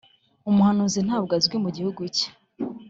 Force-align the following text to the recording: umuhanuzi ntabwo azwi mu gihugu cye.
umuhanuzi 0.49 0.99
ntabwo 1.07 1.31
azwi 1.39 1.55
mu 1.63 1.69
gihugu 1.75 2.01
cye. 2.15 2.27